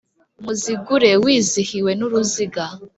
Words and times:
Muzigura 0.43 1.09
wizihiwe 1.23 1.91
n'uruziga 1.99 2.65